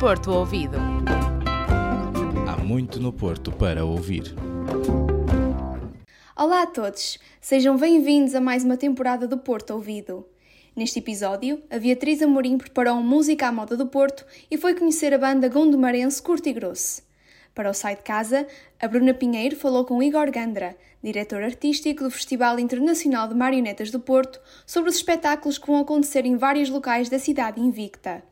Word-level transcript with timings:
Porto 0.00 0.30
Ouvido. 0.30 0.78
Há 2.46 2.56
muito 2.62 3.00
no 3.00 3.12
Porto 3.12 3.50
para 3.50 3.84
ouvir. 3.84 4.32
Olá 6.36 6.62
a 6.62 6.66
todos, 6.66 7.18
sejam 7.40 7.76
bem-vindos 7.76 8.32
a 8.32 8.40
mais 8.40 8.62
uma 8.62 8.76
temporada 8.76 9.26
do 9.26 9.36
Porto 9.36 9.72
Ouvido. 9.72 10.24
Neste 10.76 11.00
episódio, 11.00 11.60
a 11.68 11.80
Beatriz 11.80 12.22
Amorim 12.22 12.58
preparou 12.58 12.94
um 12.94 13.02
música 13.02 13.48
à 13.48 13.52
moda 13.52 13.76
do 13.76 13.88
Porto 13.88 14.24
e 14.48 14.56
foi 14.56 14.76
conhecer 14.76 15.12
a 15.12 15.18
banda 15.18 15.48
gondomarense 15.48 16.22
Curto 16.22 16.48
e 16.48 16.52
Grosso. 16.52 17.02
Para 17.52 17.68
o 17.68 17.74
site 17.74 18.04
Casa, 18.04 18.46
a 18.80 18.86
Bruna 18.86 19.12
Pinheiro 19.12 19.56
falou 19.56 19.84
com 19.84 20.00
Igor 20.00 20.30
Gandra, 20.30 20.76
diretor 21.02 21.42
artístico 21.42 22.04
do 22.04 22.10
Festival 22.10 22.60
Internacional 22.60 23.26
de 23.26 23.34
Marionetas 23.34 23.90
do 23.90 23.98
Porto, 23.98 24.40
sobre 24.64 24.90
os 24.90 24.96
espetáculos 24.96 25.58
que 25.58 25.66
vão 25.66 25.80
acontecer 25.80 26.24
em 26.24 26.36
vários 26.36 26.70
locais 26.70 27.08
da 27.08 27.18
cidade 27.18 27.60
invicta. 27.60 28.22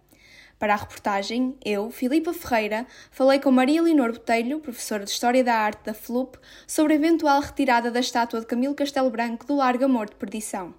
Para 0.59 0.73
a 0.73 0.77
reportagem, 0.77 1.55
eu, 1.62 1.91
Filipa 1.91 2.33
Ferreira, 2.33 2.87
falei 3.10 3.38
com 3.38 3.51
Maria 3.51 3.83
Leonor 3.83 4.12
Botelho, 4.12 4.59
professora 4.59 5.05
de 5.05 5.10
História 5.10 5.45
da 5.45 5.55
Arte 5.55 5.84
da 5.84 5.92
FLUP, 5.92 6.38
sobre 6.66 6.95
a 6.95 6.97
eventual 6.97 7.42
retirada 7.42 7.91
da 7.91 8.01
estátua 8.01 8.41
de 8.41 8.47
Camilo 8.47 8.74
Castelo 8.74 9.11
Branco 9.11 9.47
do 9.47 9.55
Largo 9.55 9.84
Amor 9.84 10.09
de 10.09 10.16
Perdição. 10.16 10.74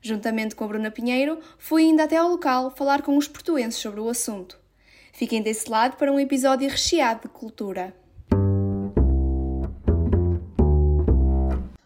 Juntamente 0.00 0.54
com 0.54 0.64
a 0.64 0.68
Bruna 0.68 0.90
Pinheiro, 0.90 1.38
fui 1.58 1.82
ainda 1.82 2.04
até 2.04 2.16
ao 2.16 2.30
local 2.30 2.70
falar 2.70 3.02
com 3.02 3.16
os 3.18 3.28
portuenses 3.28 3.80
sobre 3.80 4.00
o 4.00 4.08
assunto. 4.08 4.58
Fiquem 5.12 5.42
desse 5.42 5.70
lado 5.70 5.96
para 5.98 6.10
um 6.10 6.18
episódio 6.18 6.70
recheado 6.70 7.22
de 7.22 7.28
cultura. 7.28 7.94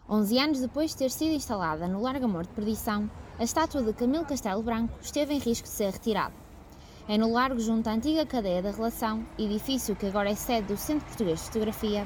11 0.09 0.39
anos 0.39 0.59
depois 0.61 0.91
de 0.91 0.97
ter 0.97 1.11
sido 1.11 1.33
instalada 1.33 1.89
no 1.89 2.01
Largo 2.01 2.23
Amor 2.23 2.43
de 2.43 2.53
Perdição, 2.53 3.11
a 3.37 3.43
estátua 3.43 3.83
de 3.83 3.91
Camilo 3.91 4.25
Castelo 4.25 4.63
Branco 4.63 4.97
esteve 5.01 5.33
em 5.33 5.39
risco 5.39 5.67
de 5.67 5.73
ser 5.73 5.91
retirada. 5.91 6.46
É 7.09 7.17
no 7.17 7.31
largo 7.31 7.57
junto 7.61 7.87
à 7.87 7.93
antiga 7.93 8.25
cadeia 8.25 8.61
da 8.61 8.69
Relação, 8.69 9.25
edifício 9.39 9.95
que 9.95 10.07
agora 10.07 10.29
é 10.29 10.35
sede 10.35 10.67
do 10.67 10.75
Centro 10.75 11.05
Português 11.05 11.39
de 11.39 11.45
Fotografia, 11.45 12.05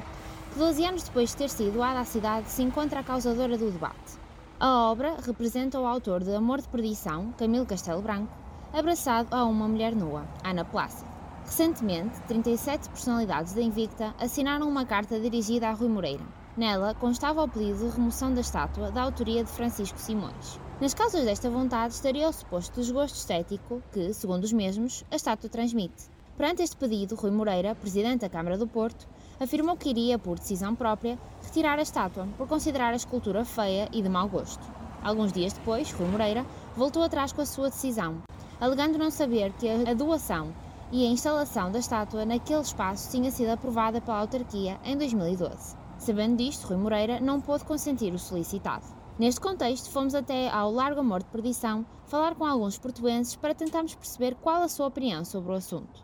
que 0.53 0.59
12 0.59 0.85
anos 0.85 1.03
depois 1.03 1.31
de 1.31 1.37
ter 1.37 1.49
sido 1.49 1.73
doada 1.73 2.01
à 2.01 2.05
cidade 2.05 2.47
se 2.51 2.61
encontra 2.61 2.99
a 2.99 3.03
causadora 3.03 3.57
do 3.57 3.71
debate. 3.71 4.19
A 4.59 4.91
obra 4.91 5.17
representa 5.25 5.79
o 5.79 5.87
autor 5.87 6.23
de 6.23 6.35
Amor 6.35 6.61
de 6.61 6.67
Perdição, 6.67 7.33
Camilo 7.35 7.65
Castelo 7.65 7.99
Branco, 7.99 8.31
abraçado 8.71 9.35
a 9.35 9.43
uma 9.43 9.67
mulher 9.67 9.95
nua, 9.95 10.23
Ana 10.43 10.63
Plácido. 10.63 11.09
Recentemente, 11.45 12.21
37 12.27 12.89
personalidades 12.89 13.53
da 13.53 13.61
Invicta 13.63 14.13
assinaram 14.19 14.69
uma 14.69 14.85
carta 14.85 15.19
dirigida 15.19 15.67
a 15.69 15.73
Rui 15.73 15.89
Moreira. 15.89 16.23
Nela 16.55 16.93
constava 16.93 17.41
o 17.41 17.49
pedido 17.49 17.79
de 17.79 17.95
remoção 17.95 18.31
da 18.35 18.41
estátua 18.41 18.91
da 18.91 19.01
autoria 19.01 19.43
de 19.43 19.49
Francisco 19.49 19.97
Simões. 19.97 20.59
Nas 20.81 20.95
causas 20.95 21.23
desta 21.23 21.47
vontade 21.47 21.93
estaria 21.93 22.27
o 22.27 22.33
suposto 22.33 22.79
desgosto 22.79 23.15
estético 23.15 23.83
que, 23.91 24.11
segundo 24.15 24.43
os 24.43 24.51
mesmos, 24.51 25.05
a 25.11 25.15
estátua 25.15 25.47
transmite. 25.47 26.09
Perante 26.35 26.63
este 26.63 26.75
pedido, 26.75 27.13
Rui 27.13 27.29
Moreira, 27.29 27.75
presidente 27.75 28.21
da 28.21 28.29
Câmara 28.29 28.57
do 28.57 28.65
Porto, 28.65 29.07
afirmou 29.39 29.77
que 29.77 29.91
iria, 29.91 30.17
por 30.17 30.39
decisão 30.39 30.73
própria, 30.73 31.19
retirar 31.43 31.77
a 31.77 31.83
estátua 31.83 32.27
por 32.35 32.47
considerar 32.47 32.93
a 32.93 32.95
escultura 32.95 33.45
feia 33.45 33.89
e 33.93 34.01
de 34.01 34.09
mau 34.09 34.27
gosto. 34.27 34.63
Alguns 35.03 35.31
dias 35.31 35.53
depois, 35.53 35.91
Rui 35.91 36.07
Moreira 36.07 36.43
voltou 36.75 37.03
atrás 37.03 37.31
com 37.31 37.41
a 37.41 37.45
sua 37.45 37.69
decisão, 37.69 38.17
alegando 38.59 38.97
não 38.97 39.11
saber 39.11 39.53
que 39.59 39.69
a 39.69 39.93
doação 39.93 40.51
e 40.91 41.05
a 41.05 41.11
instalação 41.11 41.71
da 41.71 41.77
estátua 41.77 42.25
naquele 42.25 42.61
espaço 42.61 43.11
tinha 43.11 43.29
sido 43.29 43.49
aprovada 43.49 44.01
pela 44.01 44.17
autarquia 44.17 44.79
em 44.83 44.97
2012. 44.97 45.75
Sabendo 45.99 46.37
disto, 46.37 46.65
Rui 46.65 46.77
Moreira 46.77 47.19
não 47.19 47.39
pôde 47.39 47.65
consentir 47.65 48.11
o 48.15 48.17
solicitado. 48.17 49.00
Neste 49.21 49.39
contexto, 49.39 49.91
fomos 49.91 50.15
até 50.15 50.49
ao 50.49 50.71
Largo 50.71 51.01
Amor 51.01 51.21
de 51.21 51.29
Perdição 51.29 51.85
falar 52.07 52.33
com 52.33 52.43
alguns 52.43 52.79
portuenses 52.79 53.35
para 53.35 53.53
tentarmos 53.53 53.93
perceber 53.93 54.33
qual 54.33 54.63
a 54.63 54.67
sua 54.67 54.87
opinião 54.87 55.23
sobre 55.23 55.51
o 55.51 55.53
assunto. 55.53 56.03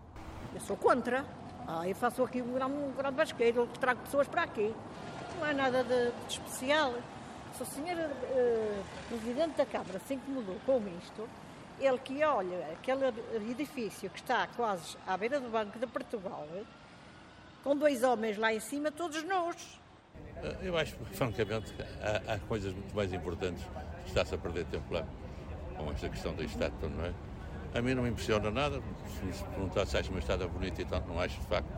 Eu 0.53 0.61
sou 0.61 0.77
contra. 0.77 1.25
Ah, 1.67 1.89
eu 1.89 1.95
faço 1.95 2.21
aqui 2.21 2.43
um 2.43 2.53
grande, 2.53 2.75
um 2.75 2.91
grande 2.91 3.15
basqueiro, 3.15 3.67
trago 3.79 4.01
pessoas 4.01 4.27
para 4.27 4.43
aqui. 4.43 4.71
Não 5.35 5.49
há 5.49 5.51
nada 5.51 5.83
de, 5.83 6.11
de 6.11 6.33
especial. 6.33 6.93
Se 7.55 7.63
o 7.63 7.65
senhor 7.65 7.97
uh, 7.97 8.83
Presidente 9.07 9.57
da 9.57 9.65
Câmara 9.65 9.99
se 10.07 10.13
incomodou 10.13 10.57
com 10.63 10.79
isto, 11.03 11.27
ele 11.79 11.97
que 11.97 12.23
olha 12.23 12.67
aquele 12.71 13.07
edifício 13.49 14.11
que 14.11 14.19
está 14.19 14.45
quase 14.55 14.95
à 15.07 15.17
beira 15.17 15.39
do 15.39 15.49
Banco 15.49 15.79
de 15.79 15.87
Portugal, 15.87 16.47
com 17.63 17.75
dois 17.75 18.03
homens 18.03 18.37
lá 18.37 18.53
em 18.53 18.59
cima, 18.59 18.91
todos 18.91 19.23
nus. 19.23 19.86
Eu 20.61 20.77
acho, 20.77 20.95
francamente, 21.13 21.73
há, 22.01 22.33
há 22.33 22.39
coisas 22.39 22.73
muito 22.73 22.95
mais 22.95 23.11
importantes. 23.11 23.63
Está-se 24.05 24.35
a 24.35 24.37
perder 24.37 24.65
tempo 24.65 24.93
lá 24.93 25.05
com 25.77 25.91
esta 25.91 26.09
questão 26.09 26.33
da 26.33 26.43
estátua, 26.43 26.89
não 26.89 27.05
é? 27.05 27.13
A 27.73 27.81
mim 27.81 27.93
não 27.93 28.03
me 28.03 28.09
impressiona 28.09 28.49
nada. 28.49 28.81
Se 29.17 29.25
me 29.25 29.33
perguntar 29.53 29.85
se 29.85 29.97
acho 29.97 30.09
uma 30.09 30.19
estátua 30.19 30.47
bonita 30.47 30.81
e 30.81 30.85
tanto, 30.85 31.07
não 31.07 31.19
acho 31.19 31.39
de 31.39 31.47
facto. 31.47 31.69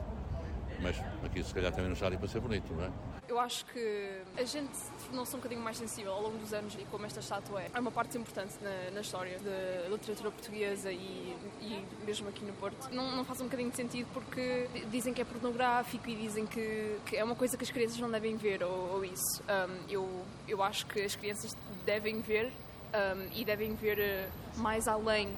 Mas 0.82 0.96
aqui 1.26 1.44
se 1.44 1.54
calhar 1.54 1.72
também 1.72 1.88
não 1.88 1.94
está 1.94 2.08
ali 2.08 2.18
para 2.18 2.28
ser 2.28 2.40
bonito, 2.40 2.74
não 2.74 2.86
é? 2.86 2.90
Eu 3.30 3.40
acho 3.40 3.64
que 3.68 4.10
a 4.36 4.44
gente 4.44 4.74
tornou-se 5.06 5.36
um 5.36 5.38
bocadinho 5.38 5.62
mais 5.62 5.78
sensível 5.78 6.12
ao 6.12 6.24
longo 6.24 6.40
dos 6.40 6.52
anos 6.52 6.74
e 6.74 6.84
como 6.86 7.06
esta 7.06 7.20
estátua 7.20 7.62
é, 7.62 7.70
é 7.72 7.80
uma 7.80 7.92
parte 7.92 8.18
importante 8.18 8.56
na, 8.60 8.90
na 8.90 9.02
história 9.02 9.38
da 9.38 9.88
literatura 9.88 10.32
portuguesa 10.32 10.92
e, 10.92 11.38
e, 11.62 11.86
mesmo 12.04 12.28
aqui 12.28 12.44
no 12.44 12.54
Porto. 12.54 12.90
Não, 12.92 13.16
não, 13.16 13.24
faz 13.24 13.40
um 13.40 13.44
bocadinho 13.44 13.70
de 13.70 13.76
sentido 13.76 14.10
porque 14.16 14.68
dizem 14.90 15.14
que 15.14 15.22
é 15.22 15.26
pornográfico 15.26 16.10
e 16.10 16.16
dizem 16.16 16.48
que, 16.48 16.98
que 17.06 17.18
é 17.18 17.24
uma 17.24 17.36
coisa 17.36 17.56
que 17.56 17.64
as 17.64 17.70
crianças 17.70 18.00
não 18.00 18.10
devem 18.10 18.36
ver 18.36 18.64
ou, 18.64 18.96
ou 18.96 19.06
isso. 19.06 19.44
Um, 19.44 19.86
eu, 19.88 20.26
eu 20.48 20.64
acho 20.64 20.88
que 20.88 21.00
as 21.00 21.16
crianças 21.16 21.56
devem 21.86 22.22
ver 22.22 22.48
um, 22.48 23.30
e 23.32 23.46
devem 23.46 23.76
ver 23.76 24.00
eh, 24.00 24.28
mais 24.58 24.88
além 24.88 25.30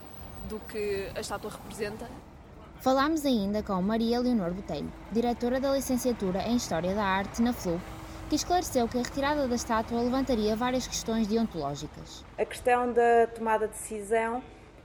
do 0.48 0.62
que 0.62 1.12
a 1.14 1.20
estátua 1.20 1.52
representa 1.52 2.10
Falámos 2.82 3.24
ainda 3.28 3.62
com 3.62 3.80
Maria 3.80 4.20
Leonor 4.20 4.52
Botelho, 4.52 4.92
diretora 5.12 5.60
da 5.60 5.72
licenciatura 5.72 6.42
em 6.48 6.56
História 6.56 6.96
da 6.96 7.04
Arte 7.04 7.40
na 7.40 7.54
FLUP, 7.54 7.80
que 8.28 8.36
esclareceu 8.36 8.88
que 8.88 8.98
a 8.98 9.04
retirada 9.04 9.48
da 9.48 9.54
estátua 9.54 10.02
levantaria 10.02 10.56
várias 10.56 10.88
questões 10.88 11.28
deontológicas. 11.28 12.26
A 12.40 12.44
questão 12.44 12.92
da 12.92 13.28
tomada 13.36 13.68
de 13.68 13.74
decisão 13.74 14.42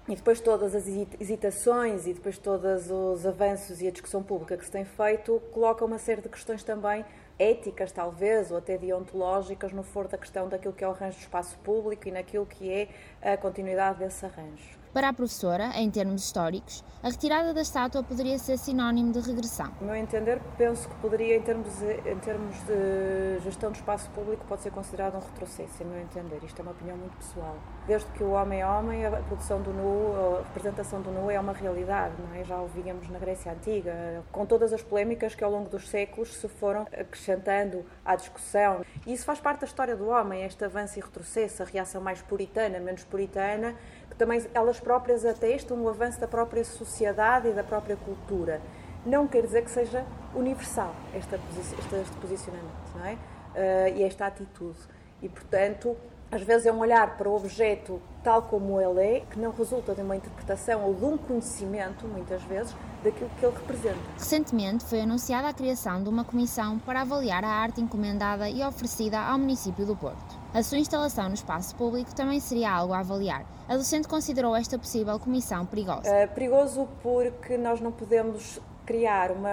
e 0.07 0.15
depois 0.15 0.41
todas 0.41 0.75
as 0.75 0.87
hesitações 1.19 2.07
e 2.07 2.13
depois 2.13 2.37
todos 2.37 2.91
os 2.91 3.25
avanços 3.25 3.81
e 3.81 3.89
a 3.89 3.91
discussão 3.91 4.23
pública 4.23 4.59
que 4.59 4.67
se 4.67 4.71
tem 4.71 4.85
feito 4.85 5.41
coloca 5.51 5.83
uma 5.83 5.99
série 5.99 6.21
de 6.21 6.29
questões 6.29 6.63
também 6.63 7.03
éticas, 7.39 7.93
talvez, 7.93 8.51
ou 8.51 8.59
até 8.59 8.77
deontológicas, 8.77 9.73
no 9.73 9.83
foro 9.83 10.07
da 10.07 10.19
questão 10.19 10.51
daquilo 10.51 10.75
que 10.75 10.85
é 10.85 10.89
o 10.89 10.91
arranjo 10.91 11.17
do 11.17 11.23
espaço 11.23 11.57
público 11.65 12.07
e 12.09 12.11
naquilo 12.11 12.45
que 12.45 12.71
é 12.71 12.89
a 13.23 13.39
continuidade 13.39 14.01
desse 14.01 14.27
arranjo. 14.27 14.86
Para 14.93 15.11
a 15.11 15.13
professora, 15.13 15.73
em 15.77 15.91
termos 15.91 16.25
históricos, 16.25 16.83
a 17.03 17.09
retirada 17.09 17.53
da 17.53 17.61
estátua 17.61 18.03
poderia 18.03 18.39
ser 18.39 18.57
sinónimo 18.57 19.13
de 19.13 19.21
regressão. 19.21 19.71
No 19.81 19.89
meu 19.89 19.97
entender, 19.97 20.41
penso 20.57 20.89
que 20.89 20.95
poderia, 20.97 21.37
em 21.37 21.43
termos, 21.43 21.83
em 21.83 22.19
termos 22.19 22.57
de 22.65 23.39
gestão 23.45 23.71
do 23.71 23.77
espaço 23.77 24.09
público, 24.11 24.45
pode 24.49 24.63
ser 24.63 24.71
considerado 24.71 25.17
um 25.17 25.21
retrocesso, 25.21 25.83
em 25.83 25.87
meu 25.87 26.01
entender. 26.01 26.43
Isto 26.43 26.61
é 26.61 26.63
uma 26.63 26.73
opinião 26.73 26.97
muito 26.97 27.17
pessoal. 27.19 27.57
Desde 27.87 28.11
que 28.13 28.25
o 28.25 28.31
homem 28.31 28.61
é 28.61 28.67
homem, 28.67 29.05
a 29.05 29.11
produção 29.11 29.61
do 29.61 29.73
nu, 29.73 30.39
a 30.39 30.43
representação 30.45 31.03
do 31.03 31.11
nu 31.11 31.31
é 31.31 31.39
uma 31.39 31.53
realidade, 31.53 32.15
não 32.19 32.35
é? 32.35 32.43
Já 32.43 32.59
o 32.59 32.67
víamos 32.67 33.09
na 33.11 33.19
Grécia 33.19 33.53
Antiga, 33.53 34.25
com 34.33 34.47
todas 34.47 34.73
as 34.73 34.83
polémicas 34.83 35.35
que 35.35 35.45
ao 35.45 35.51
longo 35.51 35.69
dos 35.69 35.89
séculos 35.89 36.35
se 36.35 36.49
foram 36.49 36.83
acrescentando 36.83 37.85
à 38.05 38.17
discussão. 38.17 38.85
E 39.07 39.13
isso 39.13 39.25
faz 39.25 39.41
parte 39.41 39.61
da 39.61 39.67
história 39.67 39.95
do 39.95 40.09
homem, 40.09 40.43
este 40.43 40.65
avanço 40.65 40.99
e 40.99 41.03
retrocesso, 41.03 41.63
a 41.63 41.67
reação 41.67 42.01
mais 42.01 42.23
puritana, 42.23 42.81
menos 42.81 43.05
puritana, 43.05 43.77
que 44.17 44.19
também 44.19 44.43
elas 44.55 44.81
próprias 44.81 45.27
atestam 45.27 45.77
o 45.83 45.89
avanço 45.89 46.19
da 46.19 46.27
própria 46.27 46.65
sociedade 46.65 47.49
e 47.49 47.53
da 47.53 47.63
própria 47.63 47.97
cultura. 47.97 48.63
Não 49.05 49.29
quer 49.29 49.43
dizer 49.43 49.63
que 49.63 49.71
seja 49.71 50.05
universal 50.35 50.95
esta, 51.15 51.39
este, 51.59 52.17
posicionamento, 52.17 52.97
não 52.97 53.05
é? 53.05 53.13
Uh, 53.13 53.99
e 53.99 54.03
esta 54.03 54.27
atitude. 54.27 54.79
E, 55.23 55.29
portanto, 55.29 55.95
às 56.31 56.43
vezes 56.43 56.67
é 56.67 56.73
um 56.73 56.79
olhar 56.79 57.17
para 57.17 57.29
o 57.29 57.37
objeto 57.37 58.01
tal 58.23 58.43
como 58.43 58.81
ele 58.81 59.01
é, 59.01 59.21
que 59.21 59.39
não 59.39 59.53
resulta 59.53 59.95
de 59.95 60.01
uma 60.01 60.17
interpretação 60.17 60.83
ou 60.85 60.95
de 60.95 61.05
um 61.05 61.17
conhecimento, 61.17 62.09
muitas 62.09 62.43
vezes, 62.43 62.75
daquilo 63.05 63.31
que 63.39 63.47
ele 63.47 63.55
representa. 63.55 63.99
Recentemente 64.19 64.85
foi 64.85 65.03
anunciada 65.03 65.49
a 65.49 65.53
criação 65.53 66.03
de 66.03 66.09
uma 66.09 66.25
comissão 66.25 66.79
para 66.81 67.03
avaliar 67.03 67.45
a 67.45 67.49
arte 67.49 67.81
encomendada 67.81 68.49
e 68.49 68.65
oferecida 68.65 69.21
ao 69.21 69.39
município 69.39 69.87
do 69.87 69.95
Porto. 69.95 70.46
A 70.57 70.63
sua 70.63 70.79
instalação 70.79 71.29
no 71.29 71.35
espaço 71.35 71.77
público 71.77 72.15
também 72.15 72.41
seria 72.41 72.73
algo 72.73 72.95
a 72.95 73.01
avaliar. 73.01 73.45
A 73.69 73.77
docente 73.77 74.09
considerou 74.09 74.57
esta 74.57 74.79
possível 74.79 75.19
comissão 75.19 75.67
perigosa. 75.67 76.09
É 76.09 76.27
perigoso 76.27 76.89
porque 77.03 77.59
nós 77.59 77.79
não 77.79 77.93
podemos 77.93 78.59
criar 78.87 79.33
uma, 79.33 79.51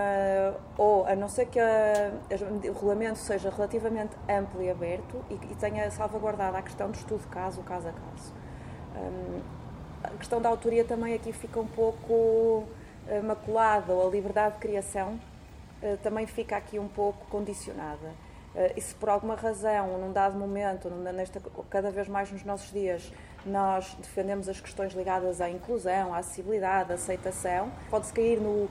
ou 0.77 1.05
a 1.05 1.13
não 1.13 1.27
ser 1.27 1.47
que 1.47 1.59
a, 1.59 2.09
o 2.31 2.73
regulamento 2.73 3.19
seja 3.19 3.49
relativamente 3.49 4.15
amplo 4.29 4.63
e 4.63 4.71
aberto 4.71 5.17
e, 5.29 5.33
e 5.33 5.55
tenha 5.55 5.91
salvaguardado 5.91 6.55
a 6.55 6.61
questão 6.61 6.89
do 6.89 6.95
estudo 6.95 7.27
caso, 7.27 7.61
caso 7.63 7.89
a 7.89 7.91
caso. 7.91 8.33
Um, 8.95 9.41
a 10.05 10.11
questão 10.11 10.41
da 10.41 10.47
autoria 10.47 10.85
também 10.85 11.13
aqui 11.15 11.33
fica 11.33 11.59
um 11.59 11.67
pouco 11.67 12.13
uh, 12.13 12.65
maculada, 13.25 13.91
ou 13.91 14.07
a 14.07 14.09
liberdade 14.09 14.53
de 14.53 14.61
criação 14.61 15.19
uh, 15.81 15.97
também 16.01 16.25
fica 16.25 16.55
aqui 16.55 16.79
um 16.79 16.87
pouco 16.87 17.25
condicionada. 17.25 18.32
Uh, 18.55 18.71
e 18.75 18.81
se 18.81 18.93
por 18.95 19.09
alguma 19.09 19.35
razão, 19.35 19.97
num 19.97 20.11
dado 20.11 20.37
momento, 20.37 20.89
nesta, 20.89 21.41
cada 21.69 21.89
vez 21.89 22.07
mais 22.07 22.31
nos 22.31 22.43
nossos 22.43 22.71
dias, 22.71 23.11
nós 23.45 23.95
defendemos 23.99 24.47
as 24.47 24.61
questões 24.61 24.93
ligadas 24.93 25.41
à 25.41 25.49
inclusão, 25.49 26.13
à 26.13 26.19
acessibilidade, 26.19 26.91
à 26.91 26.95
aceitação. 26.95 27.71
Pode-se 27.89 28.13
cair 28.13 28.39
no, 28.39 28.65
eh, 28.65 28.69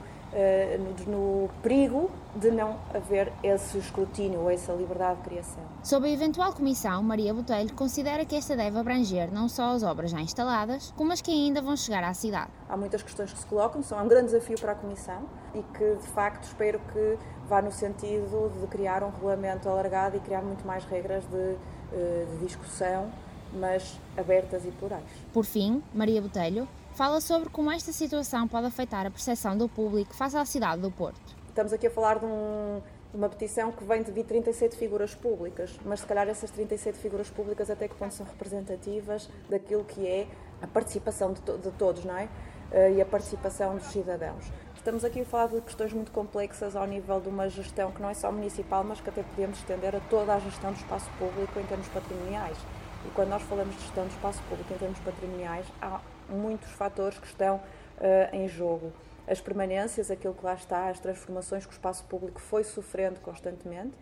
no, 1.07 1.43
no, 1.43 1.49
perigo 1.61 2.09
de 2.35 2.49
não 2.49 2.79
haver 2.93 3.31
esse 3.43 3.77
escrutínio 3.77 4.41
ou 4.41 4.49
essa 4.49 4.73
liberdade 4.73 5.17
de 5.17 5.29
criação. 5.29 5.63
Sob 5.83 6.07
a 6.07 6.11
eventual 6.11 6.53
comissão, 6.53 7.03
Maria 7.03 7.33
Botelho 7.33 7.73
considera 7.73 8.25
que 8.25 8.35
esta 8.35 8.55
deve 8.55 8.77
abranger 8.77 9.31
não 9.31 9.47
só 9.47 9.73
as 9.73 9.83
obras 9.83 10.11
já 10.11 10.19
instaladas, 10.19 10.91
como 10.97 11.13
as 11.13 11.21
que 11.21 11.31
ainda 11.31 11.61
vão 11.61 11.77
chegar 11.77 12.03
à 12.03 12.13
cidade. 12.13 12.49
Há 12.67 12.75
muitas 12.75 13.03
questões 13.03 13.31
que 13.31 13.39
se 13.39 13.45
colocam, 13.45 13.83
são 13.83 14.03
um 14.03 14.07
grande 14.07 14.27
desafio 14.27 14.59
para 14.59 14.71
a 14.71 14.75
comissão 14.75 15.23
e 15.53 15.61
que, 15.77 15.95
de 15.95 16.07
facto, 16.07 16.45
espero 16.45 16.79
que 16.91 17.17
vá 17.47 17.61
no 17.61 17.71
sentido 17.71 18.51
de 18.59 18.67
criar 18.67 19.03
um 19.03 19.09
regulamento 19.09 19.69
alargado 19.69 20.17
e 20.17 20.19
criar 20.19 20.41
muito 20.41 20.65
mais 20.65 20.83
regras 20.85 21.23
de, 21.25 21.55
eh, 21.93 22.25
de 22.31 22.45
discussão 22.45 23.11
mas 23.53 23.99
abertas 24.17 24.65
e 24.65 24.71
plurais. 24.71 25.03
Por 25.31 25.45
fim, 25.45 25.83
Maria 25.93 26.21
Botelho 26.21 26.67
fala 26.93 27.19
sobre 27.19 27.49
como 27.49 27.71
esta 27.71 27.91
situação 27.91 28.47
pode 28.47 28.67
afetar 28.67 29.05
a 29.05 29.09
percepção 29.09 29.57
do 29.57 29.67
público 29.67 30.13
face 30.13 30.37
à 30.37 30.45
cidade 30.45 30.81
do 30.81 30.91
Porto. 30.91 31.19
Estamos 31.49 31.73
aqui 31.73 31.87
a 31.87 31.91
falar 31.91 32.19
de, 32.19 32.25
um, 32.25 32.81
de 33.11 33.17
uma 33.17 33.29
petição 33.29 33.71
que 33.71 33.83
vem 33.83 34.03
de 34.03 34.23
37 34.23 34.75
figuras 34.75 35.15
públicas, 35.15 35.79
mas 35.85 36.01
se 36.01 36.05
calhar 36.05 36.27
essas 36.27 36.51
37 36.51 36.97
figuras 36.97 37.29
públicas 37.29 37.69
até 37.69 37.87
que 37.87 37.95
ponto 37.95 38.13
são 38.13 38.25
representativas 38.25 39.27
daquilo 39.49 39.83
que 39.83 40.07
é 40.07 40.27
a 40.61 40.67
participação 40.67 41.33
de, 41.33 41.41
to 41.41 41.57
de 41.57 41.71
todos, 41.71 42.05
não 42.05 42.15
é? 42.15 42.25
Uh, 42.71 42.95
e 42.95 43.01
a 43.01 43.05
participação 43.05 43.75
dos 43.75 43.87
cidadãos. 43.87 44.51
Estamos 44.75 45.05
aqui 45.05 45.21
a 45.21 45.25
falar 45.25 45.47
de 45.47 45.61
questões 45.61 45.93
muito 45.93 46.11
complexas 46.11 46.75
ao 46.75 46.85
nível 46.85 47.21
de 47.21 47.29
uma 47.29 47.47
gestão 47.49 47.91
que 47.91 48.01
não 48.01 48.09
é 48.09 48.13
só 48.13 48.31
municipal, 48.31 48.83
mas 48.83 48.99
que 48.99 49.09
até 49.09 49.23
podemos 49.23 49.57
estender 49.59 49.95
a 49.95 49.99
toda 50.09 50.33
a 50.33 50.39
gestão 50.39 50.71
do 50.71 50.77
espaço 50.77 51.09
público 51.17 51.59
em 51.59 51.63
termos 51.63 51.87
patrimoniais. 51.87 52.57
E 53.05 53.09
quando 53.11 53.29
nós 53.29 53.41
falamos 53.43 53.75
de 53.75 53.81
gestão 53.81 54.05
do 54.05 54.11
espaço 54.11 54.41
público 54.49 54.73
em 54.73 54.77
termos 54.77 54.99
patrimoniais, 54.99 55.65
há 55.81 55.99
muitos 56.29 56.71
fatores 56.71 57.17
que 57.17 57.27
estão 57.27 57.57
uh, 57.57 58.35
em 58.35 58.47
jogo. 58.47 58.91
As 59.27 59.39
permanências, 59.39 60.11
aquilo 60.11 60.33
que 60.33 60.45
lá 60.45 60.53
está, 60.53 60.89
as 60.89 60.99
transformações 60.99 61.65
que 61.65 61.71
o 61.71 61.75
espaço 61.75 62.03
público 62.05 62.41
foi 62.41 62.63
sofrendo 62.63 63.19
constantemente 63.21 63.93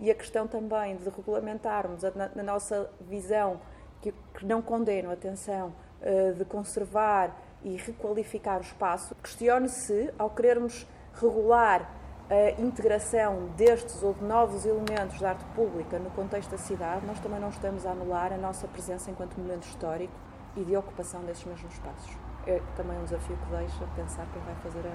e 0.00 0.10
a 0.10 0.14
questão 0.14 0.48
também 0.48 0.96
de 0.96 1.08
regulamentarmos 1.08 2.02
na, 2.02 2.28
na 2.34 2.42
nossa 2.42 2.90
visão, 3.00 3.60
que, 4.00 4.12
que 4.36 4.44
não 4.44 4.60
condeno, 4.60 5.10
atenção, 5.10 5.72
uh, 6.00 6.34
de 6.34 6.44
conservar 6.44 7.36
e 7.62 7.76
requalificar 7.76 8.58
o 8.58 8.62
espaço. 8.62 9.14
Questione 9.16 9.68
se, 9.68 10.12
ao 10.18 10.30
querermos 10.30 10.86
regular 11.14 11.90
a 12.28 12.60
integração 12.60 13.48
destes 13.56 14.02
ou 14.02 14.14
de 14.14 14.24
novos 14.24 14.64
elementos 14.64 15.20
da 15.20 15.30
arte 15.30 15.44
pública 15.54 15.98
no 15.98 16.10
contexto 16.10 16.50
da 16.50 16.58
cidade, 16.58 17.06
nós 17.06 17.20
também 17.20 17.38
não 17.38 17.50
estamos 17.50 17.84
a 17.84 17.90
anular 17.90 18.32
a 18.32 18.38
nossa 18.38 18.66
presença 18.66 19.10
enquanto 19.10 19.36
momento 19.36 19.64
histórico 19.64 20.12
e 20.56 20.64
de 20.64 20.76
ocupação 20.76 21.22
desses 21.22 21.44
mesmos 21.44 21.72
espaços. 21.72 22.10
É 22.46 22.60
também 22.76 22.98
um 22.98 23.04
desafio 23.04 23.36
que 23.36 23.56
deixa 23.56 23.84
pensar 23.96 24.26
quem 24.32 24.42
vai 24.42 24.54
fazer 24.56 24.90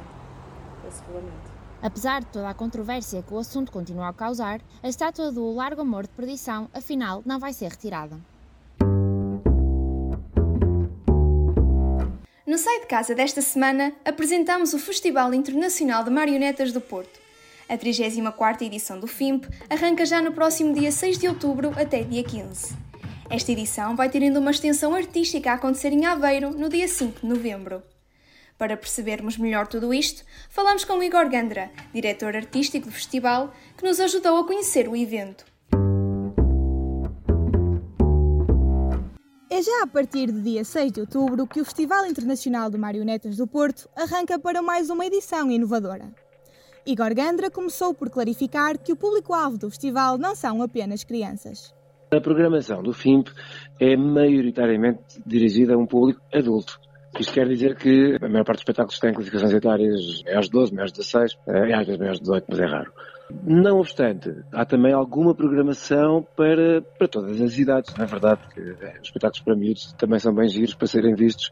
esse 0.87 1.01
regulamento. 1.01 1.59
Apesar 1.81 2.19
de 2.19 2.27
toda 2.27 2.49
a 2.49 2.53
controvérsia 2.53 3.23
que 3.23 3.33
o 3.33 3.37
assunto 3.37 3.71
continua 3.71 4.09
a 4.09 4.13
causar, 4.13 4.61
a 4.83 4.89
estátua 4.89 5.31
do 5.31 5.51
Largo 5.53 5.81
Amor 5.81 6.03
de 6.03 6.09
Perdição, 6.09 6.69
afinal, 6.73 7.23
não 7.25 7.39
vai 7.39 7.53
ser 7.53 7.69
retirada. 7.69 8.19
No 12.45 12.57
Sai 12.57 12.81
de 12.81 12.87
Casa 12.87 13.15
desta 13.15 13.41
semana, 13.41 13.93
apresentamos 14.03 14.73
o 14.73 14.79
Festival 14.79 15.33
Internacional 15.33 16.03
de 16.03 16.09
Marionetas 16.09 16.71
do 16.71 16.81
Porto. 16.81 17.19
A 17.69 17.77
34ª 17.77 18.63
edição 18.63 18.99
do 18.99 19.05
FIMP 19.05 19.45
arranca 19.69 20.03
já 20.05 20.19
no 20.21 20.31
próximo 20.31 20.73
dia 20.73 20.91
6 20.91 21.19
de 21.19 21.27
outubro 21.27 21.71
até 21.79 22.01
dia 22.01 22.23
15. 22.23 22.88
Esta 23.29 23.51
edição 23.51 23.95
vai 23.95 24.09
ter 24.09 24.23
ainda 24.23 24.39
uma 24.39 24.49
extensão 24.49 24.95
artística 24.95 25.51
a 25.51 25.53
acontecer 25.53 25.93
em 25.93 26.03
Aveiro 26.03 26.49
no 26.49 26.67
dia 26.67 26.87
5 26.87 27.21
de 27.21 27.27
novembro. 27.27 27.83
Para 28.57 28.75
percebermos 28.75 29.37
melhor 29.37 29.67
tudo 29.67 29.93
isto, 29.93 30.25
falamos 30.49 30.83
com 30.83 31.01
Igor 31.03 31.29
Gandra, 31.29 31.69
diretor 31.93 32.35
artístico 32.35 32.87
do 32.87 32.91
festival, 32.91 33.53
que 33.77 33.85
nos 33.85 33.99
ajudou 33.99 34.39
a 34.39 34.47
conhecer 34.47 34.89
o 34.89 34.95
evento. 34.95 35.45
É 39.47 39.61
já 39.61 39.83
a 39.83 39.87
partir 39.87 40.31
do 40.31 40.41
dia 40.41 40.65
6 40.65 40.91
de 40.91 41.01
outubro 41.01 41.45
que 41.45 41.61
o 41.61 41.65
Festival 41.65 42.07
Internacional 42.07 42.71
de 42.71 42.79
Marionetas 42.79 43.37
do 43.37 43.45
Porto 43.45 43.87
arranca 43.95 44.39
para 44.39 44.61
mais 44.63 44.89
uma 44.89 45.05
edição 45.05 45.51
inovadora. 45.51 46.11
Igor 46.83 47.13
Gandra 47.13 47.51
começou 47.51 47.93
por 47.93 48.09
clarificar 48.09 48.79
que 48.79 48.91
o 48.91 48.95
público-alvo 48.95 49.59
do 49.59 49.69
festival 49.69 50.17
não 50.17 50.35
são 50.35 50.63
apenas 50.63 51.03
crianças. 51.03 51.77
A 52.11 52.19
programação 52.19 52.81
do 52.81 52.91
FIMP 52.91 53.29
é 53.79 53.95
maioritariamente 53.95 55.21
dirigida 55.25 55.75
a 55.75 55.77
um 55.77 55.85
público 55.85 56.19
adulto. 56.33 56.79
Isto 57.19 57.33
quer 57.33 57.47
dizer 57.47 57.75
que 57.75 58.17
a 58.21 58.27
maior 58.27 58.43
parte 58.43 58.57
dos 58.57 58.61
espetáculos 58.61 58.99
tem 58.99 59.13
classificações 59.13 59.53
etárias 59.53 60.23
maiores 60.23 60.45
de 60.45 60.51
12, 60.51 60.73
maiores 60.73 60.93
de 60.93 60.99
16, 60.99 61.37
é, 61.47 61.73
às 61.73 61.85
vezes 61.85 61.99
maiores 61.99 62.19
de 62.19 62.25
18, 62.25 62.45
mas 62.49 62.59
é 62.59 62.65
raro. 62.65 62.93
Não 63.43 63.79
obstante, 63.79 64.33
há 64.51 64.65
também 64.65 64.91
alguma 64.91 65.35
programação 65.35 66.25
para, 66.35 66.81
para 66.81 67.07
todas 67.07 67.39
as 67.39 67.57
idades. 67.59 67.93
Não 67.95 68.05
é 68.05 68.07
verdade 68.07 68.41
que 68.53 68.59
os 68.59 69.03
espetáculos 69.03 69.41
para 69.41 69.55
miúdos 69.55 69.93
também 69.93 70.19
são 70.19 70.33
bem 70.33 70.49
giros 70.49 70.73
para 70.73 70.87
serem 70.87 71.13
vistos 71.13 71.51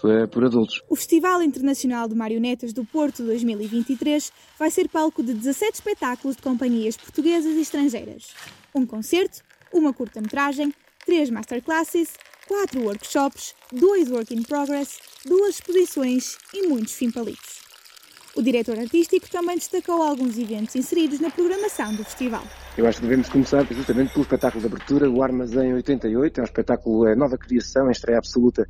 por, 0.00 0.28
por 0.28 0.44
adultos. 0.44 0.82
O 0.88 0.96
Festival 0.96 1.42
Internacional 1.42 2.08
de 2.08 2.14
Marionetas 2.14 2.72
do 2.72 2.84
Porto 2.84 3.22
2023 3.24 4.32
vai 4.58 4.70
ser 4.70 4.88
palco 4.88 5.22
de 5.22 5.34
17 5.34 5.74
espetáculos 5.74 6.36
de 6.36 6.42
companhias 6.42 6.96
portuguesas 6.96 7.54
e 7.54 7.60
estrangeiras. 7.60 8.34
Um 8.74 8.86
concerto, 8.86 9.42
uma 9.72 9.92
curta-metragem, 9.92 10.74
três 11.04 11.30
masterclasses, 11.30 12.14
quatro 12.46 12.82
workshops, 12.82 13.54
dois 13.72 14.10
work 14.10 14.34
in 14.34 14.42
progress, 14.42 14.98
duas 15.24 15.56
exposições 15.56 16.36
e 16.52 16.66
muitos 16.66 16.94
fimpalitos. 16.94 17.62
O 18.34 18.42
diretor 18.42 18.78
artístico 18.78 19.28
também 19.30 19.56
destacou 19.56 20.02
alguns 20.02 20.38
eventos 20.38 20.74
inseridos 20.74 21.20
na 21.20 21.30
programação 21.30 21.94
do 21.94 22.02
festival. 22.02 22.42
Eu 22.78 22.86
acho 22.86 22.98
que 22.98 23.06
devemos 23.06 23.28
começar 23.28 23.62
justamente 23.70 24.12
pelo 24.12 24.22
espetáculo 24.22 24.60
de 24.62 24.66
abertura, 24.66 25.10
o 25.10 25.22
Armazém 25.22 25.74
88, 25.74 26.38
é 26.38 26.40
um 26.40 26.44
espetáculo, 26.44 27.06
é 27.06 27.14
nova 27.14 27.36
criação, 27.36 27.88
é 27.88 27.92
estreia 27.92 28.18
absoluta 28.18 28.66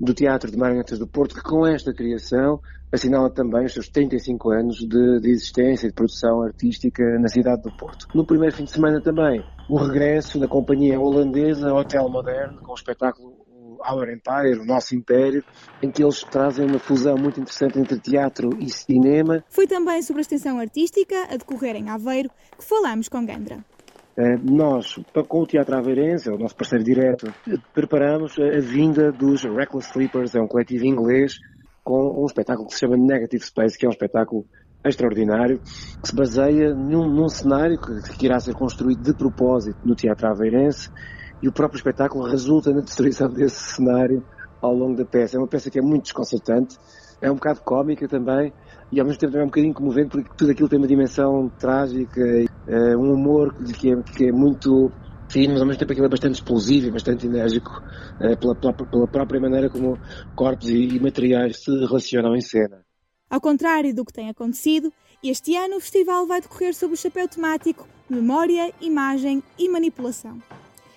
do 0.00 0.14
Teatro 0.14 0.50
de 0.50 0.56
Marionetas 0.56 0.98
do 0.98 1.06
Porto, 1.06 1.34
que 1.34 1.42
com 1.42 1.66
esta 1.66 1.92
criação 1.92 2.60
assinala 2.92 3.30
também 3.30 3.66
os 3.66 3.72
seus 3.72 3.88
35 3.88 4.50
anos 4.50 4.76
de, 4.76 5.20
de 5.20 5.30
existência 5.30 5.86
e 5.86 5.90
de 5.90 5.94
produção 5.94 6.42
artística 6.42 7.02
na 7.18 7.28
cidade 7.28 7.62
do 7.62 7.76
Porto. 7.76 8.06
No 8.14 8.24
primeiro 8.24 8.54
fim 8.54 8.64
de 8.64 8.70
semana 8.70 9.00
também, 9.00 9.44
o 9.68 9.76
regresso 9.76 10.38
da 10.38 10.48
companhia 10.48 10.98
holandesa 10.98 11.72
Hotel 11.72 12.08
Moderno, 12.08 12.60
com 12.62 12.72
o 12.72 12.74
espetáculo 12.74 13.48
Our 13.86 14.10
Empire, 14.10 14.60
o 14.60 14.64
nosso 14.64 14.94
império, 14.94 15.44
em 15.82 15.90
que 15.90 16.02
eles 16.02 16.22
trazem 16.24 16.66
uma 16.66 16.78
fusão 16.78 17.16
muito 17.16 17.40
interessante 17.40 17.78
entre 17.78 17.98
teatro 17.98 18.50
e 18.58 18.70
cinema. 18.70 19.44
Foi 19.48 19.66
também 19.66 20.02
sobre 20.02 20.20
a 20.20 20.22
extensão 20.22 20.58
artística 20.58 21.14
a 21.30 21.36
decorrer 21.36 21.76
em 21.76 21.88
Aveiro 21.88 22.30
que 22.56 22.64
falamos 22.64 23.08
com 23.08 23.24
Gandra. 23.24 23.64
Eh, 24.18 24.36
nós, 24.42 24.98
com 25.28 25.42
o 25.42 25.46
Teatro 25.46 25.76
Aveirense, 25.76 26.28
é 26.28 26.32
o 26.32 26.38
nosso 26.38 26.56
parceiro 26.56 26.82
direto, 26.82 27.32
preparamos 27.72 28.36
a 28.36 28.58
vinda 28.58 29.12
dos 29.12 29.44
Reckless 29.44 29.90
Sleepers, 29.90 30.34
é 30.34 30.40
um 30.40 30.48
coletivo 30.48 30.84
inglês, 30.86 31.36
com 31.84 32.20
um 32.20 32.26
espetáculo 32.26 32.66
que 32.66 32.74
se 32.74 32.80
chama 32.80 32.96
Negative 32.96 33.44
Space, 33.44 33.78
que 33.78 33.86
é 33.86 33.88
um 33.88 33.92
espetáculo 33.92 34.44
extraordinário, 34.84 35.60
que 35.60 36.08
se 36.08 36.16
baseia 36.16 36.74
num, 36.74 37.08
num 37.08 37.28
cenário 37.28 37.80
que, 37.80 38.18
que, 38.18 38.26
irá 38.26 38.40
ser 38.40 38.54
construído 38.54 39.02
de 39.02 39.14
propósito 39.14 39.78
no 39.84 39.94
Teatro 39.94 40.26
Aveirense 40.26 40.90
e 41.40 41.46
o 41.46 41.52
próprio 41.52 41.78
espetáculo 41.78 42.28
resulta 42.28 42.72
na 42.72 42.80
destruição 42.80 43.28
desse 43.28 43.74
cenário 43.74 44.24
ao 44.60 44.74
longo 44.74 44.96
da 44.96 45.04
peça. 45.04 45.36
É 45.36 45.38
uma 45.38 45.46
peça 45.46 45.70
que 45.70 45.78
é 45.78 45.82
muito 45.82 46.04
desconcertante, 46.04 46.76
é 47.20 47.30
um 47.30 47.34
bocado 47.34 47.60
cómica 47.62 48.08
também 48.08 48.52
e 48.90 49.00
ao 49.00 49.06
mesmo 49.06 49.18
tempo 49.18 49.32
também 49.32 49.42
é 49.42 49.44
um 49.44 49.48
bocadinho 49.48 49.74
comovente 49.74 50.10
porque 50.10 50.30
tudo 50.36 50.50
aquilo 50.50 50.68
tem 50.68 50.78
uma 50.78 50.88
dimensão 50.88 51.50
trágica, 51.58 52.20
é, 52.66 52.96
um 52.96 53.12
humor 53.12 53.54
que 53.78 53.92
é, 53.92 54.02
que 54.02 54.28
é 54.28 54.32
muito 54.32 54.90
fino, 55.28 55.52
mas 55.52 55.60
ao 55.60 55.66
mesmo 55.66 55.78
tempo 55.78 55.92
aquilo 55.92 56.06
é 56.06 56.10
bastante 56.10 56.34
explosivo 56.34 56.86
e 56.86 56.90
bastante 56.90 57.26
enérgico 57.26 57.82
é, 58.20 58.36
pela, 58.36 58.54
pela, 58.54 58.72
pela, 58.72 59.06
própria 59.06 59.40
maneira 59.40 59.68
como 59.68 59.98
corpos 60.34 60.68
e, 60.68 60.96
e 60.96 61.00
materiais 61.00 61.62
se 61.62 61.70
relacionam 61.70 62.34
em 62.34 62.40
cena. 62.40 62.84
Ao 63.28 63.40
contrário 63.40 63.94
do 63.94 64.04
que 64.04 64.12
tem 64.12 64.30
acontecido, 64.30 64.90
este 65.22 65.54
ano 65.54 65.76
o 65.76 65.80
festival 65.80 66.26
vai 66.26 66.40
decorrer 66.40 66.74
sob 66.74 66.94
o 66.94 66.96
chapéu 66.96 67.28
temático 67.28 67.86
Memória, 68.08 68.72
Imagem 68.80 69.42
e 69.58 69.68
Manipulação. 69.68 70.40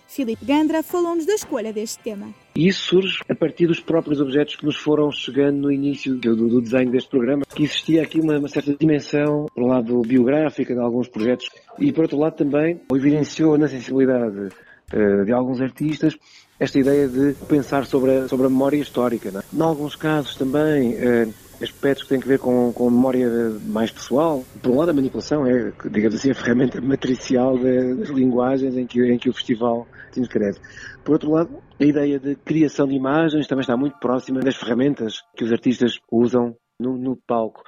Filipe 0.08 0.46
Gandra 0.46 0.82
falou-nos 0.82 1.26
da 1.26 1.34
escolha 1.34 1.74
deste 1.74 2.02
tema. 2.02 2.34
E 2.56 2.68
isso 2.68 2.82
surge 2.88 3.20
a 3.30 3.36
partir 3.36 3.68
dos 3.68 3.80
próprios 3.80 4.20
objetos 4.20 4.56
que 4.56 4.66
nos 4.66 4.76
foram 4.76 5.12
chegando 5.12 5.58
no 5.58 5.72
início 5.72 6.16
do, 6.16 6.36
do 6.36 6.62
desenho 6.62 6.92
deste 6.92 7.10
programa, 7.10 7.44
que 7.46 7.64
existia 7.64 8.04
aqui 8.04 8.20
uma, 8.20 8.38
uma, 8.38 8.48
certa 8.48 8.76
dimensão, 8.78 9.46
por 9.54 9.64
um 9.64 9.68
lado 9.68 10.02
biográfica 10.02 10.74
de 10.74 10.80
alguns 10.80 11.08
projetos, 11.08 11.50
e 11.80 11.92
por 11.94 12.04
outro 12.04 12.18
lado 12.18 12.36
também 12.36 12.82
evidenciou 12.94 13.58
na 13.58 13.68
sensibilidade 13.68 14.50
uh, 14.94 15.26
de 15.26 15.32
alguns 15.32 15.62
artistas 15.62 16.18
esta 16.60 16.78
ideia 16.78 17.08
de 17.08 17.34
pensar 17.48 17.86
sobre 17.86 18.12
a, 18.12 18.28
sobre 18.28 18.46
a 18.46 18.50
memória 18.50 18.78
histórica. 18.78 19.32
Não 19.32 19.40
é? 19.40 19.44
Em 19.54 19.62
alguns 19.62 19.96
casos 19.96 20.36
também 20.36 20.94
uh, 20.94 21.34
aspectos 21.62 22.04
que 22.04 22.10
têm 22.10 22.20
a 22.20 22.26
ver 22.26 22.40
com, 22.40 22.72
com 22.74 22.90
memória 22.90 23.28
mais 23.66 23.92
pessoal. 23.92 24.44
Por 24.62 24.72
um 24.72 24.78
lado, 24.78 24.92
a 24.92 24.94
manipulação 24.94 25.46
é, 25.46 25.72
digamos 25.90 26.16
assim, 26.16 26.32
a 26.32 26.36
ferramenta 26.36 26.82
matricial 26.82 27.58
das 27.58 28.10
linguagens 28.10 28.76
em 28.78 28.86
que, 28.86 29.02
em 29.02 29.18
que 29.18 29.30
o 29.30 29.34
festival 29.34 29.88
temos 30.12 30.30
crédito. 30.30 30.62
Por 31.04 31.14
outro 31.14 31.32
lado, 31.32 31.62
a 31.80 31.84
ideia 31.84 32.20
de 32.20 32.36
criação 32.36 32.88
de 32.88 32.96
imagens 32.96 33.48
também 33.48 33.62
está 33.62 33.76
muito 33.76 33.98
próxima 34.00 34.40
das 34.40 34.56
ferramentas 34.56 35.22
que 35.36 35.44
os 35.44 35.52
artistas 35.52 36.00
usam 36.12 36.56
no, 36.80 36.98
no, 36.98 37.16
palco. 37.16 37.62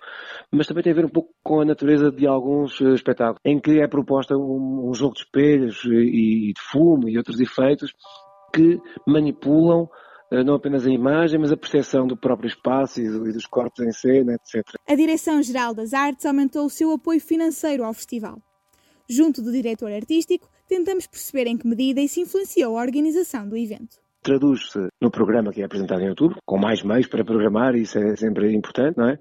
Mas 0.51 0.67
também 0.67 0.83
tem 0.83 0.91
a 0.91 0.95
ver 0.95 1.05
um 1.05 1.09
pouco 1.09 1.29
com 1.43 1.61
a 1.61 1.65
natureza 1.65 2.11
de 2.11 2.27
alguns 2.27 2.79
uh, 2.79 2.93
espetáculos, 2.93 3.39
em 3.45 3.59
que 3.59 3.79
é 3.79 3.87
proposta 3.87 4.35
um, 4.35 4.89
um 4.89 4.93
jogo 4.93 5.13
de 5.13 5.21
espelhos 5.21 5.83
e, 5.85 6.49
e, 6.49 6.53
de 6.53 6.61
fumo 6.71 7.07
e 7.07 7.17
outros 7.17 7.39
efeitos 7.39 7.91
que 8.53 8.79
manipulam 9.07 9.87
não 10.31 10.55
apenas 10.55 10.85
a 10.85 10.89
imagem, 10.89 11.39
mas 11.39 11.51
a 11.51 11.57
percepção 11.57 12.07
do 12.07 12.17
próprio 12.17 12.47
espaço 12.47 12.99
e, 13.01 13.05
e 13.05 13.33
dos 13.33 13.45
corpos 13.45 13.85
em 13.85 13.91
cena, 13.91 14.33
etc. 14.33 14.63
A 14.87 14.95
Direção-Geral 14.95 15.73
das 15.73 15.93
Artes 15.93 16.25
aumentou 16.25 16.65
o 16.65 16.69
seu 16.69 16.91
apoio 16.91 17.19
financeiro 17.19 17.83
ao 17.83 17.93
festival. 17.93 18.41
Junto 19.09 19.41
do 19.41 19.51
diretor 19.51 19.91
artístico, 19.91 20.49
tentamos 20.67 21.05
perceber 21.05 21.47
em 21.47 21.57
que 21.57 21.67
medida 21.67 22.01
isso 22.01 22.19
influenciou 22.19 22.77
a 22.77 22.81
organização 22.81 23.47
do 23.47 23.57
evento 23.57 24.03
traduz-se 24.23 24.87
no 25.01 25.11
programa 25.11 25.51
que 25.51 25.61
é 25.61 25.65
apresentado 25.65 26.01
em 26.01 26.09
outubro, 26.09 26.37
com 26.45 26.57
mais 26.57 26.81
meios 26.81 27.07
para 27.07 27.25
programar, 27.25 27.75
isso 27.75 27.99
é 27.99 28.15
sempre 28.15 28.55
importante, 28.55 28.97
não 28.97 29.09
é? 29.09 29.19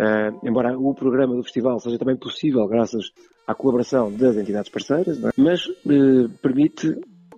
Uh, 0.00 0.46
embora 0.48 0.78
o 0.78 0.94
programa 0.94 1.34
do 1.34 1.42
festival 1.42 1.80
seja 1.80 1.98
também 1.98 2.16
possível 2.16 2.64
graças 2.68 3.10
à 3.44 3.52
colaboração 3.52 4.12
das 4.12 4.36
entidades 4.36 4.70
parceiras, 4.70 5.18
é? 5.24 5.30
mas 5.36 5.66
uh, 5.66 6.28
permite 6.40 6.96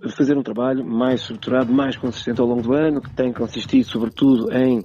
fazer 0.08 0.36
um 0.36 0.42
trabalho 0.42 0.84
mais 0.84 1.20
estruturado, 1.20 1.72
mais 1.72 1.96
consistente 1.96 2.40
ao 2.40 2.46
longo 2.46 2.62
do 2.62 2.72
ano, 2.72 3.00
que 3.00 3.14
tem 3.14 3.32
consistido 3.32 3.84
sobretudo 3.84 4.52
em 4.52 4.78
uh, 4.78 4.84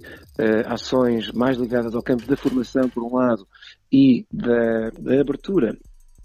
ações 0.67 1.31
mais 1.31 1.57
ligadas 1.57 1.95
ao 1.95 2.03
campo 2.03 2.25
da 2.27 2.36
formação, 2.36 2.89
por 2.89 3.03
um 3.03 3.15
lado, 3.15 3.48
e 3.91 4.25
da, 4.31 4.89
da 5.00 5.22
abertura 5.22 5.77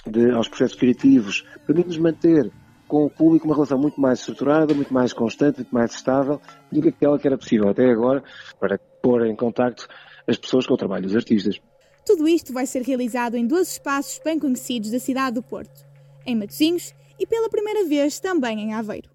de, 0.07 0.31
aos 0.33 0.49
processos 0.49 0.79
criativos, 0.79 1.45
permite-nos 1.67 1.99
manter 1.99 2.51
com 2.89 3.05
o 3.05 3.11
público 3.11 3.47
uma 3.47 3.55
relação 3.55 3.79
muito 3.79 4.01
mais 4.01 4.19
estruturada, 4.19 4.75
muito 4.75 4.93
mais 4.93 5.13
constante, 5.13 5.59
muito 5.59 5.73
mais 5.73 5.95
estável 5.95 6.41
do 6.73 6.83
que 6.83 6.89
aquela 6.89 7.19
que 7.19 7.27
era 7.27 7.39
possível 7.39 7.69
até 7.69 7.89
agora 7.89 8.25
para 8.59 8.79
pôr 9.01 9.27
em 9.27 9.37
contacto 9.37 9.87
as 10.27 10.37
pessoas 10.37 10.67
com 10.67 10.75
o 10.75 10.77
trabalho 10.77 11.05
dos 11.05 11.15
artistas. 11.15 11.61
Tudo 12.05 12.27
isto 12.27 12.53
vai 12.53 12.67
ser 12.67 12.83
realizado 12.83 13.37
em 13.37 13.47
dois 13.47 13.73
espaços 13.73 14.21
bem 14.25 14.39
conhecidos 14.39 14.91
da 14.91 14.99
cidade 14.99 15.37
do 15.37 15.43
Porto, 15.43 15.87
em 16.27 16.35
Matosinhos 16.35 16.93
e 17.21 17.27
pela 17.27 17.51
primeira 17.51 17.87
vez 17.87 18.19
também 18.19 18.61
em 18.61 18.73
Aveiro. 18.73 19.11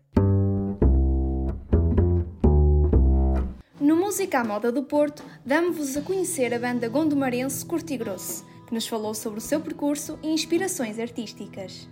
No 3.81 3.95
Música 3.95 4.39
à 4.39 4.43
Moda 4.43 4.71
do 4.71 4.83
Porto, 4.83 5.23
damos-vos 5.43 5.97
a 5.97 6.01
conhecer 6.01 6.53
a 6.53 6.59
banda 6.59 6.87
gondomarense 6.87 7.65
Curti 7.65 7.97
Grosso, 7.97 8.45
que 8.67 8.73
nos 8.73 8.87
falou 8.87 9.13
sobre 9.15 9.39
o 9.39 9.41
seu 9.41 9.59
percurso 9.59 10.19
e 10.21 10.29
inspirações 10.29 10.99
artísticas. 10.99 11.89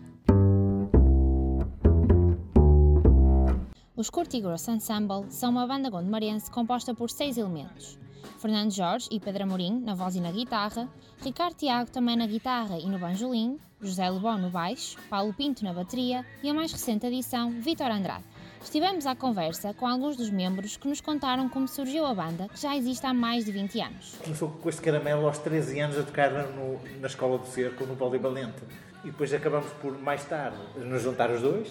Os 3.95 4.09
Curti 4.09 4.39
Gross 4.39 4.67
Ensemble 4.67 5.25
são 5.29 5.51
uma 5.51 5.65
banda 5.65 5.89
gondomarense 5.89 6.49
composta 6.49 6.93
por 6.93 7.09
seis 7.09 7.37
elementos. 7.37 7.97
Fernando 8.39 8.71
Jorge 8.71 9.07
e 9.11 9.19
Pedro 9.19 9.43
Amorim 9.43 9.79
na 9.79 9.93
voz 9.93 10.15
e 10.15 10.21
na 10.21 10.31
guitarra, 10.31 10.87
Ricardo 11.21 11.55
Tiago 11.55 11.91
também 11.91 12.15
na 12.15 12.25
guitarra 12.25 12.77
e 12.77 12.87
no 12.87 12.99
banjolim, 12.99 13.59
José 13.81 14.09
Lebon 14.09 14.37
no 14.37 14.49
baixo, 14.49 14.97
Paulo 15.09 15.33
Pinto 15.33 15.63
na 15.63 15.73
bateria 15.73 16.25
e 16.41 16.49
a 16.49 16.53
mais 16.53 16.71
recente 16.71 17.05
adição, 17.05 17.51
Vítor 17.51 17.91
Andrade. 17.91 18.23
Estivemos 18.63 19.05
à 19.05 19.15
conversa 19.15 19.73
com 19.73 19.85
alguns 19.85 20.15
dos 20.15 20.29
membros 20.29 20.77
que 20.77 20.87
nos 20.87 21.01
contaram 21.01 21.49
como 21.49 21.67
surgiu 21.67 22.05
a 22.05 22.13
banda, 22.13 22.47
que 22.47 22.61
já 22.61 22.75
existe 22.75 23.05
há 23.05 23.13
mais 23.13 23.45
de 23.45 23.51
20 23.51 23.81
anos. 23.81 24.15
Começou 24.23 24.49
com 24.49 24.69
este 24.69 24.81
caramelo 24.81 25.27
aos 25.27 25.37
13 25.39 25.79
anos 25.79 25.97
a 25.97 26.03
tocar 26.03 26.31
no, 26.31 26.79
na 26.99 27.07
Escola 27.07 27.37
do 27.37 27.45
Cerco, 27.45 27.85
no 27.85 27.95
Polivalente. 27.95 28.63
E 29.03 29.07
depois 29.07 29.33
acabamos 29.33 29.69
por, 29.81 29.99
mais 29.99 30.23
tarde, 30.23 30.57
nos 30.77 31.01
juntar 31.01 31.29
os 31.29 31.41
dois 31.41 31.69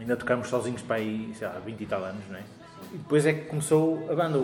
Ainda 0.00 0.16
tocámos 0.16 0.48
sozinhos 0.48 0.82
para 0.82 0.96
aí, 0.96 1.32
sei 1.34 1.46
lá, 1.46 1.58
20 1.60 1.80
e 1.80 1.86
tal 1.86 2.04
anos, 2.04 2.24
não 2.28 2.36
é? 2.36 2.42
E 2.92 2.98
depois 2.98 3.24
é 3.26 3.32
que 3.32 3.46
começou 3.46 4.10
a 4.10 4.14
banda. 4.14 4.38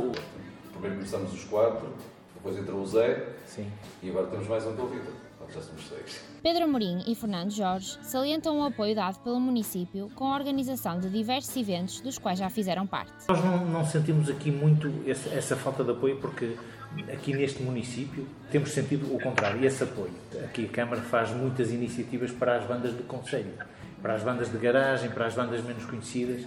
Primeiro 0.81 0.97
começamos 0.97 1.35
os 1.35 1.45
quatro, 1.45 1.93
depois 2.35 2.57
entrou 2.57 2.81
o 2.81 2.87
Zé. 2.87 3.35
Sim. 3.45 3.71
E 4.03 4.09
agora 4.09 4.29
temos 4.29 4.49
mais 4.49 4.65
um 4.67 4.71
o 4.71 4.87
Vitor. 4.87 5.13
Já 5.53 5.61
somos 5.61 5.87
seis. 5.89 6.23
Pedro 6.43 6.65
Amorim 6.65 7.03
e 7.07 7.15
Fernando 7.15 7.51
Jorge 7.51 7.99
salientam 8.03 8.61
o 8.61 8.65
apoio 8.65 8.95
dado 8.95 9.19
pelo 9.19 9.39
município 9.39 10.09
com 10.15 10.25
a 10.33 10.37
organização 10.37 10.99
de 10.99 11.11
diversos 11.11 11.55
eventos 11.57 12.01
dos 12.01 12.19
quais 12.19 12.39
já 12.39 12.49
fizeram 12.49 12.87
parte. 12.87 13.13
Nós 13.29 13.45
não, 13.45 13.67
não 13.67 13.85
sentimos 13.85 14.31
aqui 14.31 14.51
muito 14.51 14.91
essa, 15.07 15.29
essa, 15.31 15.57
falta 15.57 15.83
de 15.85 15.91
apoio 15.91 16.19
porque 16.19 16.57
aqui 17.13 17.35
neste 17.35 17.63
município 17.63 18.27
temos 18.51 18.71
sentido 18.71 19.13
o 19.13 19.21
contrário, 19.21 19.63
esse 19.65 19.83
apoio. 19.83 20.13
Aqui 20.45 20.67
a 20.67 20.69
Câmara 20.69 21.03
faz 21.03 21.31
muitas 21.31 21.73
iniciativas 21.73 22.31
para 22.31 22.57
as 22.57 22.65
bandas 22.65 22.93
do 22.95 23.03
Conselho 23.03 23.53
para 24.01 24.15
as 24.15 24.23
bandas 24.23 24.51
de 24.51 24.59
garagem, 24.59 25.11
para 25.11 25.27
as 25.27 25.35
bandas 25.35 25.63
menos 25.63 25.85
conhecidas. 25.85 26.47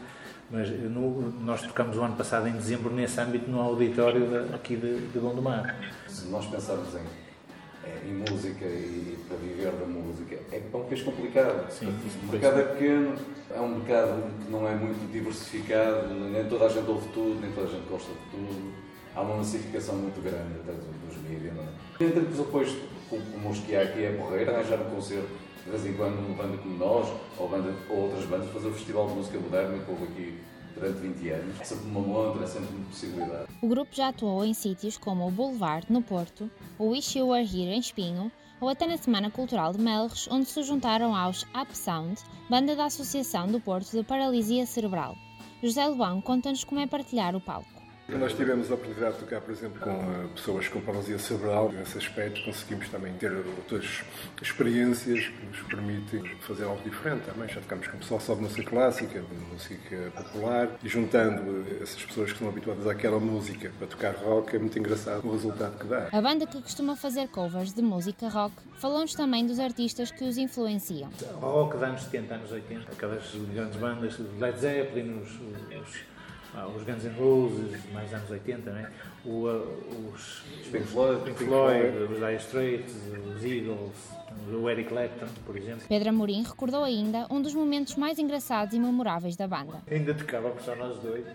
Mas 0.54 0.70
no, 0.70 1.32
nós 1.42 1.64
tocamos 1.64 1.98
o 1.98 2.04
ano 2.04 2.16
passado, 2.16 2.48
em 2.48 2.52
dezembro, 2.52 2.94
nesse 2.94 3.20
âmbito, 3.20 3.50
no 3.50 3.60
auditório 3.60 4.28
de, 4.28 4.54
aqui 4.54 4.76
de, 4.76 5.08
de 5.08 5.18
Gondomar. 5.18 5.76
Se 6.08 6.28
nós 6.28 6.46
pensarmos 6.46 6.90
em, 6.94 8.08
em 8.08 8.14
música 8.14 8.64
e 8.64 9.18
para 9.28 9.36
viver 9.38 9.72
da 9.72 9.86
música, 9.88 10.36
é, 10.52 10.58
é 10.58 10.78
um 10.78 10.84
país 10.84 11.02
complicado. 11.02 11.72
Sim, 11.72 11.88
o 11.88 12.32
mercado 12.32 12.60
é 12.60 12.64
pequeno, 12.66 13.16
é 13.50 13.60
um 13.60 13.80
mercado 13.80 14.22
que 14.46 14.52
não 14.52 14.68
é 14.70 14.76
muito 14.76 15.12
diversificado, 15.12 16.14
nem 16.14 16.46
toda 16.46 16.66
a 16.66 16.70
gente 16.70 16.88
ouve 16.88 17.08
tudo, 17.08 17.42
nem 17.42 17.52
toda 17.52 17.66
a 17.66 17.72
gente 17.72 17.90
gosta 17.90 18.12
de 18.12 18.30
tudo. 18.30 18.74
Há 19.16 19.22
uma 19.22 19.38
massificação 19.38 19.96
muito 19.96 20.22
grande 20.22 20.60
até 20.62 20.72
dos, 20.72 20.86
dos 20.86 21.30
mídias. 21.30 21.56
É? 21.58 22.04
Entre 22.04 22.32
os 22.32 22.40
apoios 22.40 22.78
como 23.10 23.50
os 23.50 23.58
que 23.58 23.76
há 23.76 23.82
aqui 23.82 24.04
é 24.04 24.12
morrer, 24.12 24.48
arranjar 24.48 24.80
um 24.82 24.96
concerto 24.96 25.30
de 25.64 25.70
vez 25.70 25.86
em 25.86 25.94
quando 25.94 26.20
uma 26.20 26.36
banda 26.36 26.58
como 26.58 26.78
nós, 26.78 27.08
ou, 27.38 27.48
banda, 27.48 27.74
ou 27.90 27.98
outras 28.04 28.26
bandas, 28.26 28.50
fazer 28.52 28.68
o 28.68 28.74
Festival 28.74 29.08
de 29.08 29.14
Música 29.14 29.40
Moderna 29.40 29.80
que 29.84 29.92
houve 29.92 30.04
aqui 30.04 30.40
durante 30.76 31.00
20 31.00 31.30
anos. 31.30 31.62
É 31.62 31.64
sempre 31.64 31.86
uma 31.86 32.02
montra, 32.02 32.44
é 32.44 32.48
sempre 32.48 32.76
uma 32.76 32.86
possibilidade. 32.86 33.48
O 33.62 33.68
grupo 33.68 33.96
já 33.96 34.10
atuou 34.10 34.44
em 34.44 34.54
sítios 34.54 34.98
como 34.98 35.28
o 35.28 35.32
Boulevard, 35.32 35.86
no 35.90 36.02
Porto, 36.02 36.50
o 36.78 36.90
Wish 36.90 37.18
You 37.18 37.28
Were 37.28 37.44
Here, 37.44 37.72
em 37.72 37.80
Espinho, 37.80 38.32
ou 38.60 38.70
até 38.70 38.88
na 38.88 38.98
Semana 38.98 39.30
Cultural 39.30 39.74
de 39.74 39.82
Melres, 39.82 40.28
onde 40.32 40.46
se 40.46 40.64
juntaram 40.64 41.16
aos 41.16 41.44
Up 41.44 41.78
Sound, 41.78 42.22
banda 42.50 42.76
da 42.76 42.86
Associação 42.86 43.48
do 43.48 43.60
Porto 43.60 43.92
de 43.92 44.04
Paralisia 44.04 44.66
Cerebral. 44.66 45.16
José 45.62 45.86
Lebão 45.88 46.22
conta-nos 46.22 46.64
como 46.64 46.82
é 46.82 46.88
partilhar 46.88 47.36
o 47.36 47.42
palco. 47.42 47.73
Nós 48.10 48.34
tivemos 48.34 48.70
a 48.70 48.74
oportunidade 48.76 49.14
de 49.14 49.20
tocar, 49.22 49.40
por 49.40 49.52
exemplo, 49.52 49.80
com 49.80 49.92
uh, 49.92 50.30
pessoas 50.36 50.68
com 50.68 50.82
paralisia 50.82 51.18
cerebral. 51.18 51.72
Nesse 51.72 51.98
aspecto, 51.98 52.44
conseguimos 52.44 52.90
também 52.90 53.14
ter 53.14 53.32
outras 53.32 54.04
experiências 54.42 55.28
que 55.28 55.46
nos 55.46 55.62
permitem 55.62 56.22
fazer 56.42 56.66
algo 56.66 56.82
diferente 56.84 57.24
também. 57.26 57.48
Já 57.48 57.62
tocamos 57.62 57.88
com 57.88 57.98
pessoal 57.98 58.20
só 58.20 58.36
de 58.36 58.42
música 58.42 58.64
clássica, 58.70 59.22
de 59.22 59.36
música 59.54 60.12
popular, 60.18 60.70
e 60.84 60.90
juntando 60.90 61.66
essas 61.82 62.04
pessoas 62.04 62.28
que 62.28 62.34
estão 62.34 62.50
habituadas 62.50 62.86
àquela 62.88 63.20
música 63.20 63.72
para 63.78 63.88
tocar 63.88 64.16
rock, 64.16 64.54
é 64.54 64.60
muito 64.60 64.78
engraçado 64.78 65.26
o 65.26 65.32
resultado 65.32 65.80
que 65.80 65.88
dá. 65.88 66.10
A 66.12 66.22
banda 66.22 66.46
que 66.46 66.62
costuma 66.62 66.98
fazer 66.98 67.30
covers 67.30 67.74
de 67.74 67.82
música 67.82 68.28
rock 68.28 68.54
falou-nos 68.80 69.14
também 69.14 69.46
dos 69.46 69.60
artistas 69.60 70.12
que 70.12 70.26
os 70.26 70.38
influenciam. 70.38 71.10
O 71.42 71.46
rock 71.46 71.74
dos 71.74 71.84
anos 71.84 72.04
70, 72.04 72.36
anos 72.36 72.52
80, 72.52 72.92
aquelas 72.92 73.34
grandes 73.54 73.80
bandas, 73.80 74.20
Led 74.40 74.60
Zeppelin, 74.60 75.22
os, 75.22 75.32
os 75.32 76.13
ah, 76.56 76.68
os 76.68 76.84
Guns 76.84 77.04
N' 77.04 77.16
Roses, 77.18 77.94
mais 77.94 78.14
anos 78.14 78.30
80, 78.30 78.72
né? 78.72 78.92
o, 79.26 79.48
uh, 79.48 80.12
os, 80.14 80.44
Pink 80.72 80.86
Floyd, 80.86 81.24
Pink 81.24 81.46
Floyd, 81.46 81.98
os 82.12 82.20
Dire 82.20 82.36
Straits, 82.36 82.96
os 83.36 83.44
Eagles, 83.44 84.12
o 84.52 84.70
Eric 84.70 84.90
Clapton, 84.90 85.28
por 85.46 85.58
exemplo. 85.58 85.84
Pedro 85.88 86.10
Amorim 86.10 86.44
recordou 86.44 86.84
ainda 86.84 87.28
um 87.30 87.42
dos 87.42 87.54
momentos 87.54 87.96
mais 87.96 88.20
engraçados 88.20 88.74
e 88.74 88.80
memoráveis 88.80 89.36
da 89.36 89.48
banda. 89.48 89.82
Ainda 89.90 90.14
tocávamos 90.14 90.64
só 90.64 90.76
nós 90.76 90.98
dois 91.00 91.26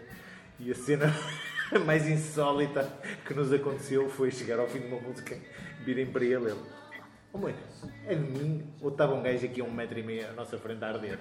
e 0.60 0.70
a 0.70 0.74
cena 0.74 1.06
mais 1.84 2.08
insólita 2.08 2.88
que 3.26 3.34
nos 3.34 3.52
aconteceu 3.52 4.08
foi 4.08 4.30
chegar 4.30 4.58
ao 4.58 4.68
fim 4.68 4.80
de 4.80 4.86
uma 4.86 5.00
música, 5.00 5.36
virem 5.84 6.06
para 6.06 6.24
ele, 6.24 6.50
ele, 6.50 6.60
oh 7.32 7.38
mãe, 7.38 7.54
é 8.06 8.14
de 8.14 8.20
mim, 8.20 8.64
ou 8.80 8.90
estava 8.90 9.14
um 9.14 9.22
gajo 9.22 9.46
aqui 9.46 9.60
a 9.60 9.64
um 9.64 9.70
metro 9.70 9.98
e 9.98 10.02
meio 10.02 10.28
à 10.28 10.32
nossa 10.32 10.58
frente 10.58 10.84
a 10.84 10.88
arder. 10.88 11.18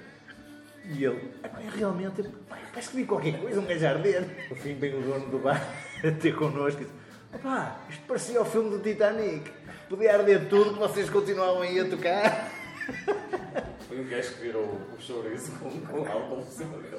E 0.86 1.04
ele, 1.04 1.32
realmente, 1.76 2.24
parece 2.72 2.90
que 2.90 2.96
vi 2.98 3.06
qualquer 3.06 3.40
coisa, 3.40 3.60
um 3.60 3.66
gajo 3.66 3.86
a 3.86 3.90
arder. 3.90 4.48
No 4.50 4.56
fim, 4.56 4.76
vem 4.76 4.96
o 4.96 5.02
dono 5.02 5.28
do 5.28 5.40
bar 5.40 5.62
a 6.04 6.12
ter 6.12 6.36
connosco 6.36 6.82
e 6.82 6.86
disse: 6.86 6.96
opá, 7.34 7.78
isto 7.90 8.04
parecia 8.08 8.42
o 8.42 8.46
filme 8.46 8.70
do 8.70 8.80
Titanic. 8.80 9.52
Podia 9.90 10.14
arder 10.14 10.48
tudo 10.50 10.74
que 10.74 10.80
vocês 10.80 11.10
continuavam 11.10 11.62
aí 11.62 11.80
a 11.80 11.90
tocar. 11.90 12.52
Foi 13.88 14.02
um 14.02 14.08
gajo 14.08 14.34
que 14.34 14.42
virou 14.42 14.82
o 14.98 15.02
chouriço 15.02 15.52
com, 15.54 15.70
com 15.82 16.12
álcool 16.12 16.44
por 16.44 16.52
cima 16.52 16.78
dele. 16.78 16.98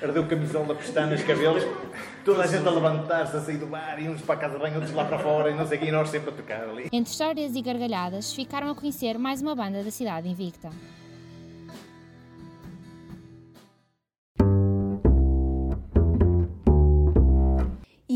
Ardeu 0.00 0.26
camisola, 0.28 0.74
pestanas, 0.74 1.22
cabelos, 1.24 1.64
toda 2.24 2.44
a 2.44 2.46
gente 2.46 2.66
a 2.66 2.70
levantar-se, 2.70 3.36
a 3.36 3.40
sair 3.40 3.56
do 3.56 3.66
bar, 3.66 4.00
e 4.00 4.08
uns 4.08 4.22
para 4.22 4.36
a 4.36 4.38
casa 4.38 4.54
de 4.54 4.60
banho, 4.60 4.76
outros 4.76 4.94
lá 4.94 5.04
para 5.04 5.18
fora, 5.18 5.50
e 5.50 5.54
não 5.54 5.66
sei 5.66 5.78
quem, 5.78 5.88
e 5.88 5.92
nós 5.92 6.08
sempre 6.08 6.30
a 6.30 6.32
tocar 6.32 6.68
ali. 6.68 6.88
Entre 6.92 7.10
histórias 7.10 7.56
e 7.56 7.62
gargalhadas, 7.62 8.32
ficaram 8.32 8.70
a 8.70 8.74
conhecer 8.74 9.18
mais 9.18 9.42
uma 9.42 9.54
banda 9.54 9.82
da 9.82 9.90
cidade 9.90 10.28
invicta. 10.28 10.70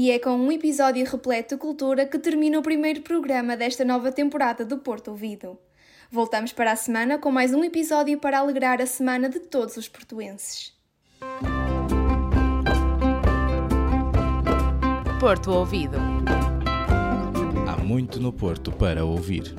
E 0.00 0.10
é 0.10 0.18
com 0.18 0.30
um 0.30 0.50
episódio 0.50 1.04
repleto 1.04 1.56
de 1.56 1.60
cultura 1.60 2.06
que 2.06 2.18
termina 2.18 2.58
o 2.58 2.62
primeiro 2.62 3.02
programa 3.02 3.54
desta 3.54 3.84
nova 3.84 4.10
temporada 4.10 4.64
do 4.64 4.78
Porto 4.78 5.08
Ouvido. 5.10 5.58
Voltamos 6.10 6.54
para 6.54 6.72
a 6.72 6.76
semana 6.76 7.18
com 7.18 7.30
mais 7.30 7.52
um 7.52 7.62
episódio 7.62 8.18
para 8.18 8.38
alegrar 8.38 8.80
a 8.80 8.86
semana 8.86 9.28
de 9.28 9.40
todos 9.40 9.76
os 9.76 9.90
portuenses. 9.90 10.72
Porto 15.20 15.52
Ouvido. 15.52 15.98
Há 17.68 17.76
muito 17.84 18.18
no 18.18 18.32
Porto 18.32 18.72
para 18.72 19.04
ouvir. 19.04 19.54